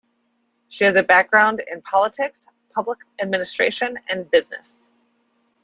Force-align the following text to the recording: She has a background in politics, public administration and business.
She 0.67 0.83
has 0.85 0.95
a 0.95 1.03
background 1.03 1.61
in 1.67 1.83
politics, 1.83 2.47
public 2.73 2.97
administration 3.21 3.99
and 4.09 4.27
business. 4.31 4.73